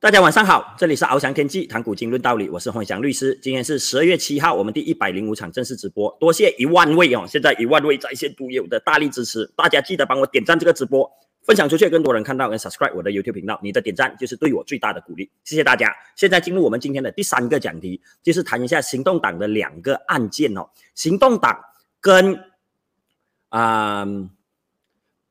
[0.00, 3.38] 大家晚上好，这里是翱翔天际谈古今论道理，我是洪翔律师。
[3.42, 11.06] 今天是十二月七号，我们第一百零五场正式直播，多谢一万位哦，现在一万位在线读友的大力支持，大家记得帮我点赞这个直播，
[11.42, 15.94] 分享出去，更多人看到跟 subscribe 我的 YouTube 频道，你的点赞就是对我最大的鼓励，谢谢大家。
[16.16, 21.60] 现在进入我们今天的第三个讲题，就是谈一下行动党的两个案件哦，行动党
[22.00, 22.42] 跟
[23.50, 24.06] 啊。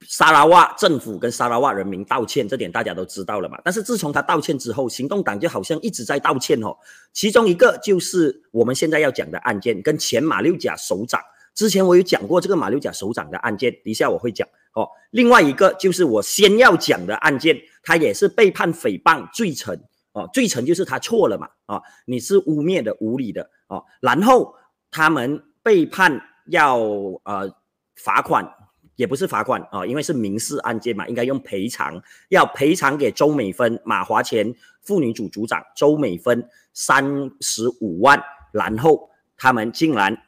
[0.09, 3.61] 沙拉瓦政府跟沙拉瓦人民道歉，这点大家都知道了嘛？
[3.63, 6.75] 但是自从他道歉之后，行动党就好像一直在道歉哦。
[7.13, 11.21] 其中一个就是我们现在要讲的案件，跟前马六甲首长，
[11.53, 14.89] 之前我有讲过这个马六甲首长的案件，等一下我会讲哦。
[15.11, 19.79] 另外一个就是我先要讲的案件，他也是被判诽谤罪成
[20.13, 23.85] 哦，罪成就是他错了嘛啊，你是污蔑的、无理的哦。
[24.01, 24.55] 然后
[24.89, 26.79] 他们被判要
[27.25, 27.53] 呃
[27.95, 28.55] 罚款。
[28.99, 38.21] 也不是罚款啊，因为是民事案件嘛，应该用赔偿，要赔偿给周美芬、马华前妇女组组长周美芬三十五万。
[38.51, 40.21] 然后他们竟然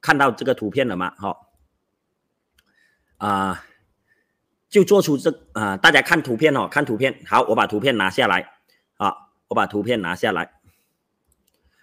[0.00, 1.10] 看到这个图片了吗？
[1.16, 1.36] 哈
[3.16, 3.64] 啊，
[4.68, 7.20] 就做出这啊，大家看图片哦，看图片。
[7.26, 8.48] 好，我把图片拿下来
[8.96, 9.12] 啊，
[9.48, 10.52] 我把图片拿下来。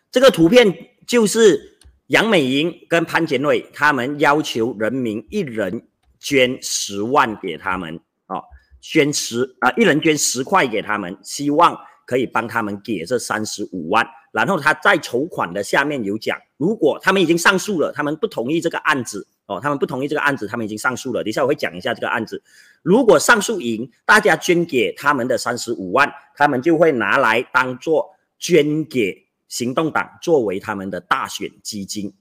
[0.10, 5.90] 这个图片就是杨美莹跟潘检伟他们要求人民一人。
[6.22, 8.42] 捐十万给他们，哦，
[8.80, 14.08] 捐十啊，一人捐十块给他们，希望可以帮他们给这三十五万。
[14.32, 21.24] 然后他在筹款的下面有讲，如果他们已经上诉了，他们不同意这个案子，哦，他们不同意这个案子，他们已经上诉了。
[21.24, 22.42] 等一下我会讲一下这个案子。
[22.84, 32.14] 如果上诉赢，大家捐给他们的三十五万，他们就会拿来当做捐给行动党，作为他们的大选基金。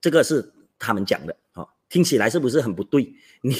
[0.00, 1.36] 这个是他们讲的。
[1.90, 3.12] 听起来是不是很不对？
[3.42, 3.54] 你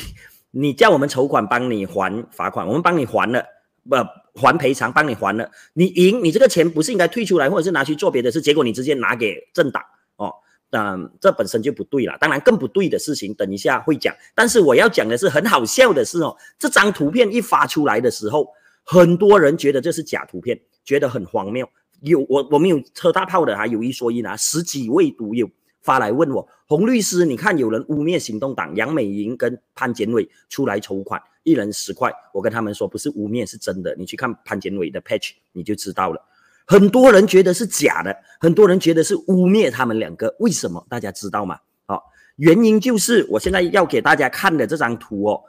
[0.53, 3.45] 你叫我们筹款帮你还罚款，我们帮你还了，
[3.87, 3.97] 不
[4.41, 5.51] 还赔偿帮你还了。
[5.75, 8.41] 你赢，你这个钱不是应该退出来，或者是拿去做别的事？
[8.41, 9.83] 结果你直接拿给政党
[10.17, 10.33] 哦，
[10.71, 12.17] 嗯，这本身就不对了。
[12.21, 14.15] 当然更不对的事情，等一下会讲。
[14.35, 18.49] 但是我要讲的是很好笑的是哦，这张图片一发出来的时候，
[18.85, 21.69] 很多人觉得这是假图片，觉得很荒谬。
[22.03, 25.51] 有我我们有车大炮的还有一说一啊，十几位赌友。
[25.83, 32.13] 发来问我，洪律师，你看有人污蔑行动党杨美莹跟潘检伟出来筹款，一人十块。
[32.33, 33.93] 我跟他们说，不是污蔑，是真的。
[33.97, 36.25] 你去看潘检伟的 page，你就知道了。
[36.69, 40.33] 很多人觉得是假的，很多人觉得是污蔑他们两个。
[40.39, 40.87] 为什么？
[40.89, 41.59] 大家知道吗？
[41.87, 42.05] 好，
[42.37, 45.43] 原因就是我现在要给大家看的这张图哦，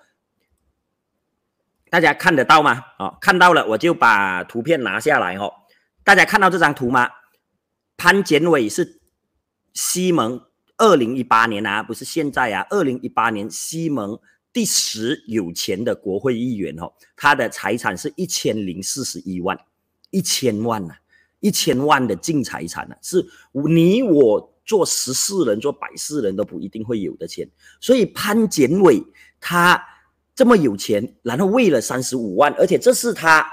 [1.91, 2.81] 大家看得到吗？
[2.97, 5.53] 哦，看到了，我就把图片拿下来哦。
[6.03, 7.07] 大家看到这张图吗？
[7.95, 8.99] 潘检伟是。
[9.73, 10.41] 西蒙
[10.81, 14.19] 二零一八年啊，不是现在啊，二零一八年西蒙
[14.51, 19.55] 第十有钱的国会议员哦，他的财产是一千零四十一万，
[20.09, 20.95] 一千万呐，
[21.39, 23.23] 一千万的净财产呐，是
[23.69, 27.47] 你我做十四人做百事人都不一定会有的钱。
[27.79, 29.03] 所以潘检伟
[29.39, 29.79] 他
[30.33, 33.45] 这么有钱，然后为了三十五万，而且这是他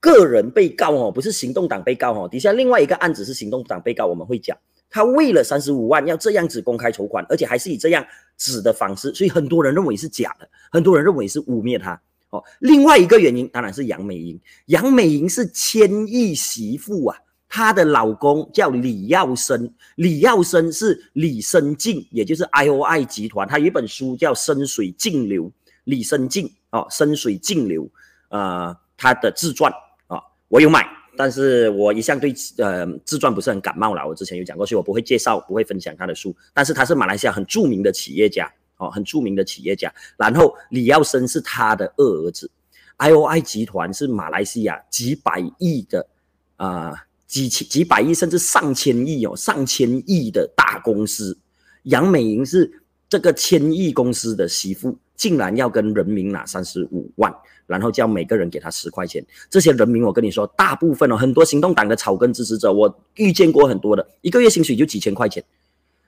[0.00, 2.26] 个人被告哦，不是行动党被告哦。
[2.26, 4.56] 底下另外一个案子是行动党被告，我们会讲。
[4.90, 8.04] 他为了三十五万要这样子公开筹款，而且还是以这样
[8.36, 11.98] 子的方式，所以很多人认为是假的，很多人认为是污蔑他。
[12.30, 17.16] 哦，另外一个原因当然是杨美莹，杨美莹是千亿媳妇啊，
[17.48, 25.44] 她的老公叫李耀生，李耀生是李生静，也就是 I O I 集团，他有一本书叫《深水静流》，
[25.82, 27.82] 李生静哦，《深水静流》
[28.28, 29.72] 啊，他的自传
[30.06, 30.99] 啊，我有买。
[31.22, 36.34] 但是我一向对呃自传不是很感冒了，我之前有讲过，所以我不会介绍，不会分享他的书。
[36.54, 39.92] 但是他是马来西亚很著名的企业家哦，很著名的企业家。
[40.16, 42.50] 然后李耀生是他的二儿子
[42.96, 46.06] ，I O I 集团是马来西亚几百亿的
[46.56, 46.94] 啊
[47.26, 51.36] 几千几百亿甚至上千亿哦上千亿的大公司。
[51.82, 52.79] 杨美莹是
[53.10, 57.30] 这个千亿公司的媳妇，竟然要跟人民拿三十五万。
[57.66, 65.40] 然后叫每个人给他十块钱，这些人民我跟你说，大部分哦，很多行动党的草根支持者，我遇见过很多的，一个月薪水就几千块钱，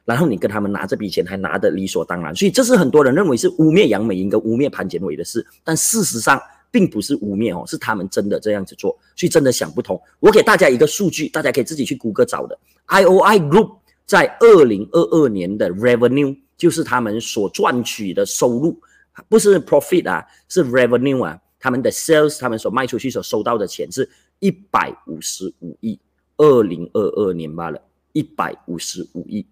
[0.05, 10.01] 然后你跟他们拿这笔钱还拿得理所当然，所以这是很多人认为是污蔑杨美英跟污蔑潘建伟的事，但事实上并不是污蔑哦，是他们真的这样子做，所以真的想不通。
[10.19, 18.81] 我给大家一个数据，大家可以自己去谷歌找的，I O I Group 在二零二二年的 revenue 就是他们所赚取的收入，
[19.29, 21.39] 不是 profit 啊，是 revenue 啊。
[21.59, 24.11] 他们的 sales，他们所卖出去所收到的钱是
[24.41, 25.97] 一百五十五亿，
[26.37, 27.81] 二零二二年罢了，
[28.13, 29.47] 一百五十五亿。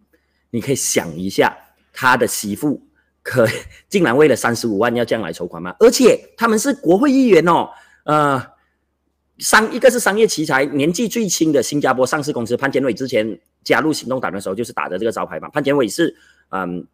[0.51, 1.57] 你可以想一下，
[1.93, 2.83] 他的媳妇
[3.23, 3.47] 可
[3.89, 5.73] 竟然为了三十五万要这样来筹款吗？
[5.79, 7.69] 而且他们是国会议员哦，
[8.03, 8.45] 呃，
[9.39, 15.49] 商一个是商业奇才，年纪最轻的新加坡上市公司潘建伟之前加入行动党的时候就是打着这个招牌嘛。
[15.51, 16.13] 潘建伟是
[16.51, 16.87] 嗯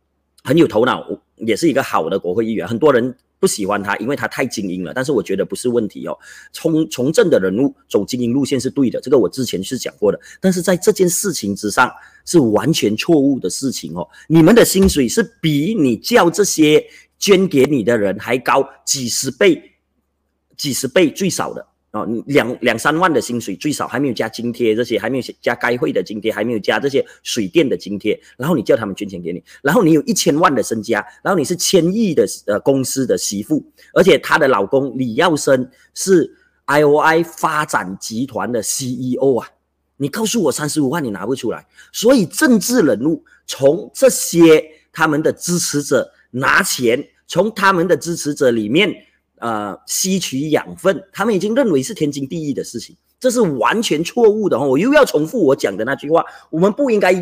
[0.42, 1.04] 很有头脑，
[1.36, 4.94] 也是一个好的国会议员，很多人不喜欢他，因为他太精英了。
[4.94, 6.16] 但是我觉得不是问题哦，
[6.52, 10.20] 从从政的人物走精英路线是对的，这个我之前是讲过的。
[10.40, 11.92] 但是在这件事情之上
[12.24, 16.86] 是完全错误的事情哦，你们的薪水是比你叫这些
[17.18, 19.72] 捐给你的人还高几十倍，
[20.56, 21.66] 几十倍最少的。
[21.96, 28.20] 哦，两两三万的薪水最少，还没有加津贴这些，还没有加该会的津贴，还没有加这些水电的津贴。
[28.36, 33.64] 然后你叫他们捐钱给你，然后你有一千万的身家，然后你是千亿的呃公司的媳妇，
[33.94, 36.30] 而且她的老公李耀生是
[36.66, 39.48] I O I 发展集团的 C E O 啊！
[39.96, 41.66] 你告诉我三十五万你拿不出来？
[41.92, 44.62] 所以政治人物从这些
[44.92, 48.94] 他们的支持者拿钱，从他们的支持者里面。
[49.38, 54.64] 呃，吸取养分，他们已经认为是天经地义的事情，这是完全错误的哈！
[54.64, 57.12] 我又要重复我讲的那句话：我们不应该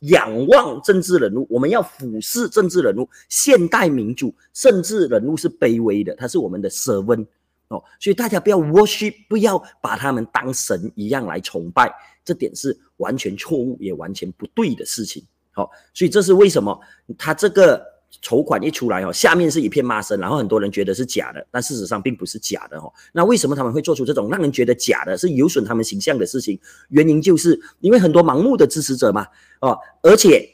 [0.00, 3.08] 仰望政治人物，我们要俯视政治人物。
[3.30, 7.26] 现代民主，政治人物是卑微的，他是我们的 servant
[7.68, 11.90] 哦，所以大家不要 worship，不要把他们当神一样来崇拜，
[12.22, 15.24] 这点是完全错误，也完全不对的事情。
[15.52, 16.78] 好，所以这是为什么
[17.16, 17.93] 他这个。
[18.24, 22.90] 筹款一出来哦，下面是一片骂声，然后很多人觉得是假的，但事实上并不是假的哦。
[23.12, 26.58] 那为什么他们会做出这种让人觉得假的、是有损他们形象的事情？
[26.88, 29.26] 原因就是因为很多盲目的支持者嘛，
[29.60, 30.48] 哦，而且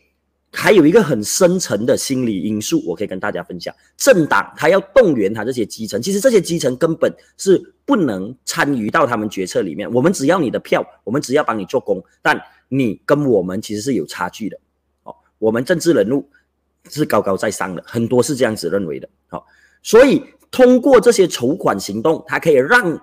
[0.51, 9.89] 还有一个很深层的心理因素，我可以跟大家分享：政党他要动员他这些基层，其实这些基层根本是不能参与到他们决策里面。
[9.93, 12.37] 我们只要你的票，我们只要帮你做工，但
[12.67, 14.59] 你跟我们其实是有差距的
[15.05, 15.15] 哦。
[15.39, 16.29] 我们政治人物。
[16.89, 19.09] 是高高在上的，很多是这样子认为的。
[19.29, 19.47] 好，
[19.83, 23.01] 所以通过这些筹款行动，它可以让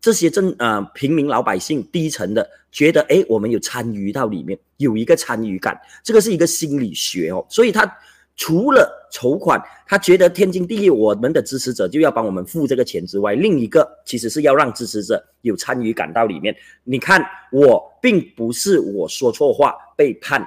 [0.00, 5.78] 这些正呃平民老百姓低层的觉得，哎，我们有参与到里面，有一个参与感。
[6.04, 7.44] 这个是一个心理学哦。
[7.48, 7.90] 所以他
[8.36, 16.54] 除了筹款，他觉得天经地义，我们的支持者就要帮我们付这个钱之外，另一个其实是要让支持者有参与感到里面。
[16.84, 20.46] 你看，我并不是我说错话被判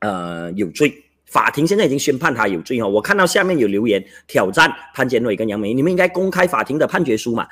[0.00, 1.02] 呃有罪。
[1.26, 2.88] 法庭现在已经宣判他有罪哦。
[2.88, 7.46] 我看到下面有留言挑战潘建伟跟杨梅你们应该公开法庭的判决书嘛？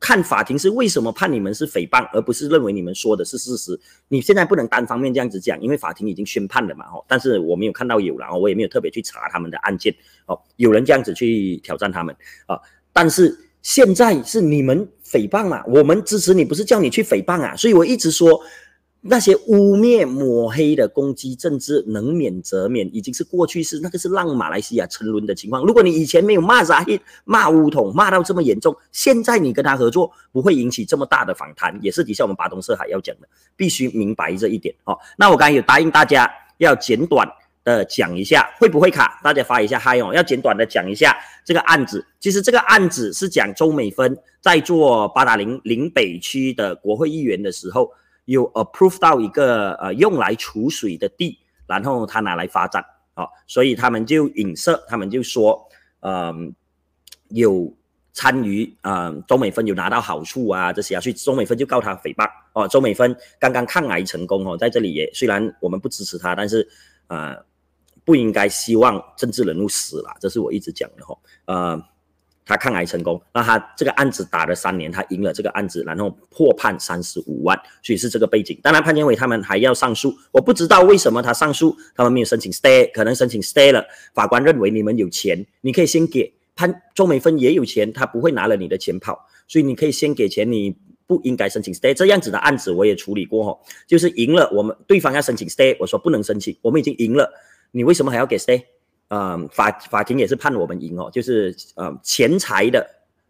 [0.00, 3.78] 看法庭是为什么判你们是诽谤，而不是认为你们说的是事实。
[4.08, 6.84] 你现在不能单方面这样子讲，因为法庭已经宣判了嘛。
[6.92, 9.94] 哦，但是我没有看到有然后我也没有特别去查他们的案件。
[10.26, 12.14] 哦，有人这样子去挑战他们
[12.44, 12.60] 啊，
[12.92, 15.64] 但是现在是你们诽谤嘛？
[15.66, 17.56] 我们支持你，不是叫你去诽谤啊。
[17.56, 18.38] 所以我一直说。
[19.06, 23.78] 那些污蔑抹黑的攻击政治，能免则免，已经是过去式。
[23.82, 25.62] 那个是让马来西亚沉沦的情况。
[25.62, 34.98] 如果你以前没有骂扎黑、骂乌统，骂到这么严重，现在你跟他合作不会引起这么大的反弹，也是底下我们巴东社海要讲的，必须明白这一点哦。
[35.18, 37.28] 那我刚才有答应大家要简短
[37.62, 39.20] 的讲一下，会不会卡？
[39.22, 41.14] 大家发一下嗨哦，要简短的讲一下
[41.44, 42.02] 这个案子。
[42.20, 47.90] 其实这个案子是讲周美芬在做八达岭岭北区的国会议员的时候。
[48.26, 52.84] 有 approve 到一个呃用来储水的地，然后他拿来发展
[53.14, 55.68] 啊，所以他们就影射，他们就说，
[56.00, 56.54] 嗯，
[57.28, 57.72] 有
[58.12, 62.66] 参与啊，周美芬有拿到好处啊这些啊，所以周美芬就告他诽谤哦。
[62.68, 66.66] 周美芬刚刚抗癌成功哦，在这里也虽然我们不支持他，但是
[67.08, 67.36] 呃
[68.04, 71.82] 不应该希望政治人物死了，这是我一直讲的哈，呃。
[72.46, 78.58] 他抗癌成功，那他这个案子打了三年，他赢了这个案子，然后破判三十五万，所以是这个背景。
[78.62, 91.94] 当然，潘建伟他们还要上诉，我不知道为什么他上诉，他们没有申请 stay，可能申请 stay 了，法官认为你们有钱，你可以先给潘周美芬也有钱，他不会拿了你的钱跑，所以你可以先给钱，你不应该申请 stay。
[91.94, 97.32] 这样子的案子我也处理过哈，就是赢了，我们对方要申请 stay，我说不能申请，我们已经赢了，
[97.70, 98.62] 你为什么还要给 stay？
[99.08, 102.84] 嗯，法法庭也是判我们赢哦，就是呃钱财的，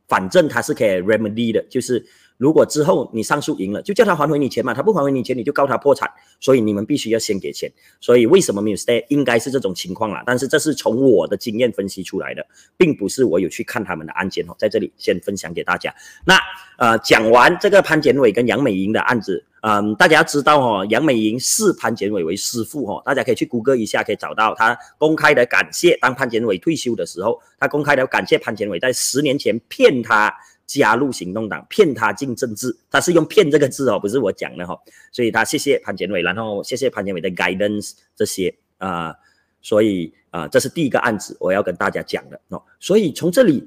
[0.09, 2.03] 反正他是可以 remedy 的，就是
[2.39, 6.09] 如果之后你上诉赢了，就叫他还回你钱嘛，他不还回你钱，你就告他破产，
[6.41, 15.95] 所以你们必须要先给钱，所以为什么没有 stay，应该是这种情况啦，但是这是从我的经验分析出来的，并不是我有去看他们的案件哦，在这里先分享给大家。
[16.25, 16.39] 那
[16.79, 19.45] 呃讲完这个潘建伟跟杨美莹的案子。
[19.67, 25.97] 嗯，大家要知道哦，杨美莹视潘建伟为师傅哦，大家可以去谷歌一下，可以找到他公开的感谢。
[26.03, 30.31] 当潘建伟退休的时候，他公开的感谢潘建伟在十年前骗他
[30.67, 34.79] 加入行动党，骗他进政治，他是用“骗”这个字哦，不是我讲的哈。
[35.11, 39.15] 所以他谢谢潘建伟，然后谢谢潘建伟的 guidance 这些啊，
[39.63, 42.63] 所以啊，这是第一个案子我要跟大家讲的哦。
[42.79, 43.67] 所以从这里，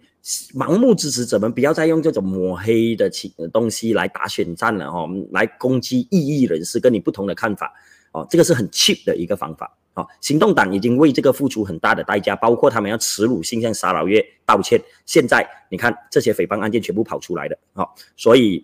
[0.53, 7.73] 盲目支持者们不要再用这种抹黑的情东西来打选战了哦，来攻击异议人士跟你不同的看法
[8.11, 9.77] 哦，这个是很 cheap 的一个方法。
[9.93, 14.79] 哦，行动党已经为这个付出很大的代价，包括他们要耻辱性向沙老月道歉。
[15.07, 18.63] 现在你看这些诽谤案件全部跑出来的，哦，所以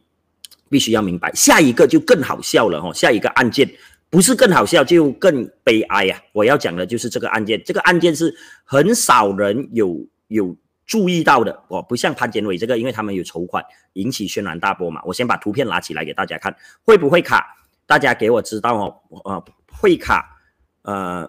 [0.69, 3.67] 必须要明白，下一个就更好笑了，哦，下一个案件
[4.11, 6.21] 不是更好笑就更悲哀呀。
[6.33, 10.55] 我要讲的就是这个案件，这个案件是很少人有有
[10.93, 15.01] 注意到的，哦，不像潘建伟这个，因为他们有筹款引起轩然大波嘛。
[15.05, 17.57] 我先把图片拿起来给大家看，会不会卡？
[17.87, 20.39] 大家给我知道哦，呃，会卡。
[20.83, 21.27] 呃，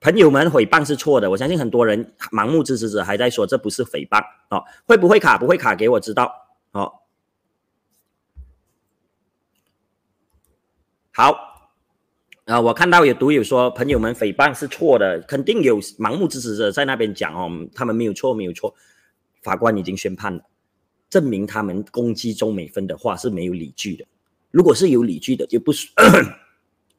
[0.00, 1.28] 朋友们，诽谤是错的。
[1.28, 5.36] 我相信很多人盲目支持者还在说这不是诽谤哦，会不会卡？
[5.36, 6.32] 不会卡，给我知道
[6.70, 6.90] 哦。
[11.10, 11.68] 好，
[12.46, 18.74] 啊，我看到有读友说朋友们诽谤是错的，肯定有盲目支持者在那边讲哦，他们没有错，没有错。
[19.42, 20.40] 法官已经宣判了，
[21.10, 24.04] 证明他们攻击周美芬的话是没有理据的。
[24.50, 25.88] 如果是有理据的，就不属。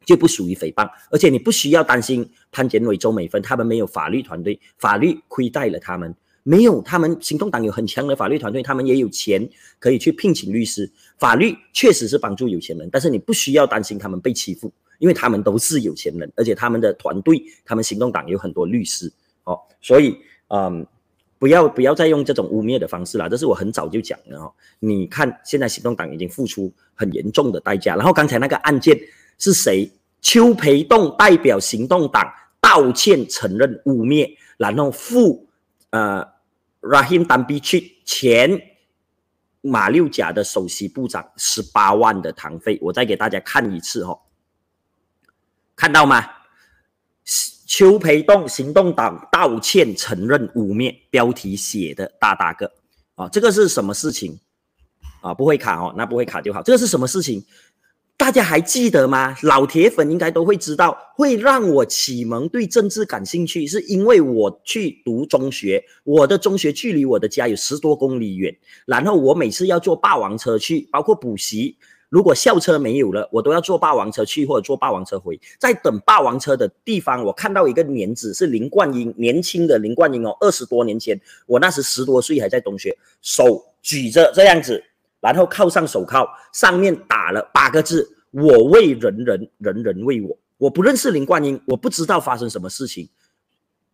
[0.05, 6.13] 就不属于诽谤，而且你不需要担心潘建伟、周美芬他们没有法律团队，法律亏待了他们。
[6.43, 10.91] 没有，他们行动党有很强的法律团队，他们也有钱可以去聘请律师。
[11.17, 14.69] 法律确实是帮助有钱人，但是你不需要担心他们被欺负，
[14.99, 19.09] 因为他们都是有钱人，而且他们的团队，他们行动党有很多律师。
[19.45, 20.17] 哦，所以，
[20.49, 20.85] 嗯，
[21.43, 24.49] 不要不要再用这种污蔑的方式了，这是我很早就讲的哦。
[24.79, 28.97] 你看，现在行动党已经付出很严重的代价，然后刚才那个案件。
[29.39, 29.91] 是谁？
[30.21, 32.23] 邱培栋代表行动党
[32.61, 35.49] 道歉承认污蔑，然后付
[35.89, 36.25] 呃
[36.79, 38.61] Rahim d a m b i c h 前
[39.59, 42.79] 马六甲的首席部长十八万的堂费。
[42.81, 44.17] 我再给大家看一次哈，
[45.75, 46.23] 看到吗？
[47.75, 52.71] 邱培栋行动党道歉承认污蔑，标题写的大大个
[53.15, 54.39] 啊，这个是什么事情
[55.21, 55.33] 啊？
[55.33, 56.61] 不会卡哦，那不会卡就好。
[56.61, 57.43] 这个是什么事情？
[58.15, 59.35] 大家还记得吗？
[59.41, 71.75] 老铁粉应该都会知道，会让我启蒙对政治感兴趣，是因为我去读中学，我的中学距离我的家有十多公里远，然后我每次要坐霸王车去，包括补习，
[72.13, 75.41] 如果校车没有了，我都要坐霸王车去或者坐霸王车回。
[75.57, 84.83] 在等霸王车的地方，我看到一个年子是林冠英，年轻的林冠英哦，二十多年前，我那时十多岁还在中学，手举着这样子。
[85.19, 93.09] 然后铐上手铐，上面打了八个字：“我为人人，人人为我。”我不认识林冠英，我不知道发生什么事情，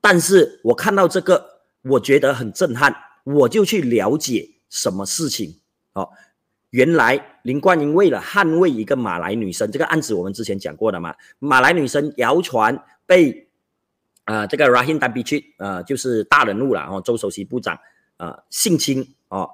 [0.01, 5.55] 但是我看到这个，我觉得很震撼，我就去了解什么事情。
[5.93, 6.09] 哦，
[6.71, 13.47] 原来林冠英为了捍卫一个马来女生，这个案子我们之前讲过的嘛，马来女生谣传被
[14.25, 17.75] 啊这个 Rahim d a b i c h 呃就是大人物了哦，周首席部长
[18.17, 19.49] 啊性侵哦，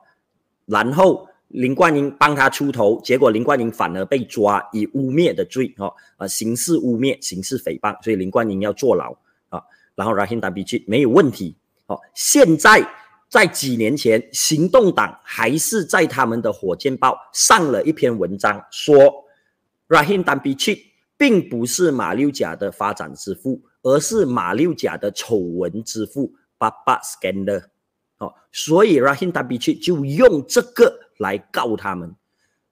[0.65, 1.29] 然后。
[1.49, 9.15] 林冠英帮他出头，结果林冠英反而被抓以污蔑的罪，哦，呃，刑事污蔑、刑事诽谤，所以林冠英要坐牢
[9.49, 9.61] 啊。
[9.93, 12.81] 然后 Rahim d a b i c h 没有问题，哦，现在
[13.35, 18.95] 在几年前，行动党还是在他们的火箭报上了一篇文章，说
[19.89, 20.81] Rahim d a b i c h
[21.17, 27.65] 并不是马六甲的发展之父，而是马六甲的丑闻之父，Baba Scandal。
[28.19, 31.01] 哦，所以 Rahim d a b i c h 就用这个。
[31.17, 32.15] 来告他们，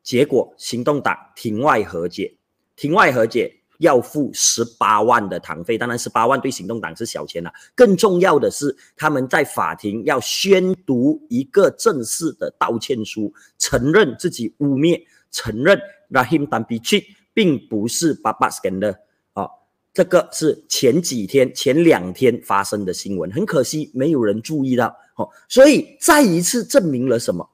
[0.02, 2.38] 结果行动党庭外和解，
[2.78, 7.52] 庭外和解要付十八万的堂费，当然十八万对行动党是小钱了。
[7.76, 19.00] 更重要的是，他们在法庭要宣读一个正式的道歉书，承认自己污蔑，承认 Rahim Dambici 并不是 Babaskan 的。
[19.34, 19.48] 啊，
[19.94, 24.96] 这个是前几天、前两天发生的新闻，很可惜没有人注意到。
[25.16, 27.48] 哦，所以再一次证明了什么？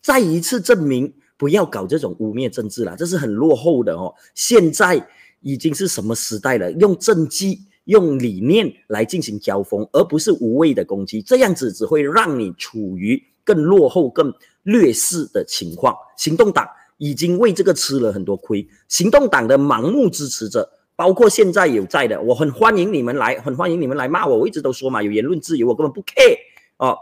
[0.00, 4.14] 再一次证明，不要搞这种污蔑政治了，这是很落后的哦。
[4.34, 5.08] 现在
[5.40, 6.70] 已经是什么时代了？
[6.72, 14.32] 用政绩、用理念来进行交锋，而不是无谓的攻击，这样子只会让你处于更落后、更
[14.64, 15.94] 劣势的情况。
[16.16, 18.66] 行动党已经为这个吃了很多亏。
[18.88, 24.36] 行动党的盲目支持者，包括现在有在的，我很欢迎你们来，很欢迎你们来骂我。
[24.36, 26.36] 我一直都说嘛，有言论自由，我根本不 care
[26.76, 26.98] 哦。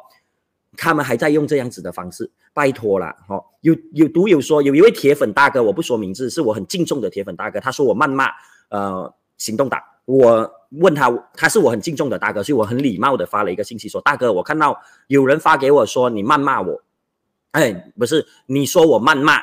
[0.76, 3.42] 他们还在用这样子的方式，拜托了哈！
[3.62, 8.28] 有有读友说，有一位铁粉大哥，我不说名字，是我很敬重的铁粉大哥，他说我谩骂
[8.68, 16.82] 呃行动党，我问他，他是我很敬重的大哥，所以我很礼貌的发了一个信息说，大哥，我看到有人发给我说你谩骂我，
[17.52, 19.40] 哎，不是，你说我谩骂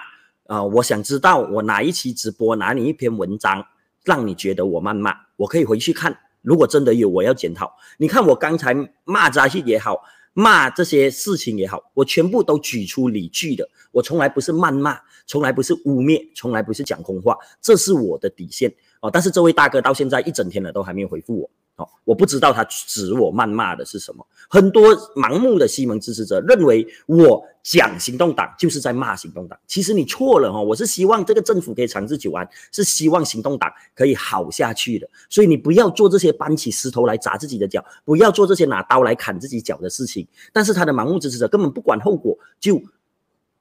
[0.48, 3.66] 啊，我想知道我哪一期直播哪里一篇文章
[4.04, 7.74] 让你觉得我谩骂，我可以回去看如果真的有，我要检讨。
[7.98, 8.76] 你看我刚才
[9.06, 13.70] 骂扎西也好，骂这些事情也好，我全部都举出理据的。
[13.92, 18.74] 我从来不是谩骂，从来不是污蔑，从来不是讲空话，这是我的底线
[19.04, 19.12] 哦。
[19.14, 21.50] 但是这位大哥到现在一整天了，都还没有回复我。
[21.76, 24.24] 哦，我不知道他指我谩骂的是什么。
[24.48, 30.62] 很多盲目的西蒙支持者认为我讲行动党就是在骂行动党，其实你错了哈。
[30.62, 35.10] 我是希望这个政府可以长治久安，是希望行动党可以好下去的。
[35.32, 40.28] 所以你不要做这些搬起石头来砸自己的脚，不要做这些拿刀来砍自己脚的事情。
[40.52, 42.80] 但是他的盲目支持者根本不管后果，就。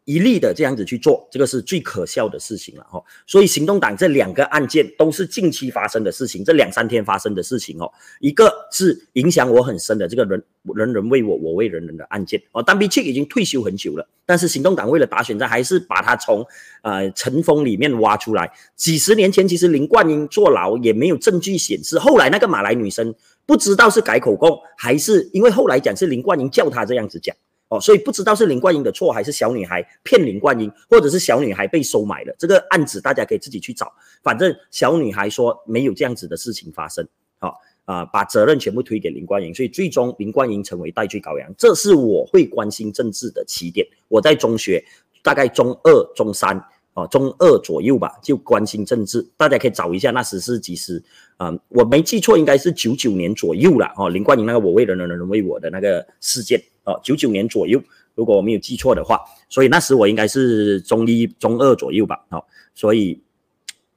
[0.04, 3.02] 一力的这样子去做，这个是最可笑的事情了哈。
[3.26, 7.90] 所以行动党这两个案件都是近期发生的事情，这两三天发生的事情哦。
[8.18, 10.42] 一个是影响我很深的这个人
[10.74, 12.60] 人人为我，我为人人的案件哦。
[12.60, 16.44] 但毕竟已经退休很久了，但是行动党为了打选战，还是把他从
[16.82, 18.52] 呃尘封里面挖出来。
[18.74, 23.14] 几十年前其实林冠英坐牢也没有证据显示，后来那个马来女生
[23.46, 27.36] 不知道是改口供，还是因为后来讲是林冠英叫他这样子讲。
[27.72, 32.36] 哦，所以不知道是林冠英的错，还是小女孩骗林冠英，或者是小女孩被收买了。
[32.38, 33.90] 这个案子大家可以自己去找，
[34.22, 37.08] 反正小女孩说没有这样子的事情发生。
[37.38, 41.50] 好啊，把责任全部推给林冠英，所以最终林冠英成为代罪羔羊。
[41.56, 43.86] 这是我会关心政治的起点。
[44.08, 44.84] 我在中学，
[45.22, 46.62] 大概中二、中三。
[46.94, 51.02] 哦，中二左右吧，就关心政治，大家可以找一下那时是几时
[51.38, 51.50] 啊？
[51.68, 53.90] 我没记错，应该是九九年左右了。
[53.96, 57.82] 哦，林冠英那个我为人人人为我的那个事件，哦，九九年左右，
[58.14, 62.24] 如果我没有记错的话，所以那时我应该是中一、中二左右吧。
[62.30, 63.22] 哦，所以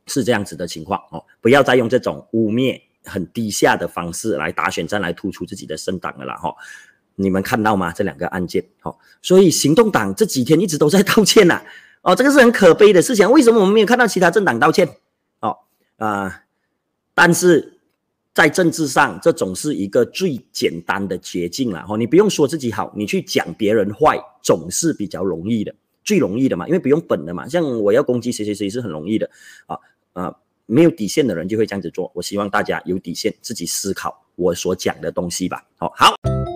[0.07, 1.01] 是这样子的情况。
[1.11, 6.35] 哦，不要再用这种污蔑、很低下的方式来打选战，来突出自己的政党了啦。
[6.35, 6.55] 哈，
[7.15, 7.91] 你们看到吗？
[7.91, 11.61] 这两个案件，哦，所以行动党这几天一直都在道歉呐。
[12.01, 13.29] 哦，这个是很可悲的事情。
[13.31, 14.87] 为什么我们没有看到其他政党道歉？
[15.39, 15.57] 哦
[15.97, 16.43] 啊，
[17.15, 17.74] 但是
[18.35, 21.81] 在政治上，这总是一个最简单的捷径了。
[21.87, 27.47] 哈，你不用说自己好，你去讲别人坏，总是比较容易的，最容易的嘛，因为不用本的嘛。
[27.47, 29.29] 像我要攻击谁谁谁是很容易的
[29.67, 29.77] 啊
[30.11, 32.11] 啊，没有底线的人就会这样子做。
[32.13, 35.63] 我希望大家有底线，自己思考我所讲的东西吧。
[35.77, 36.54] 好好。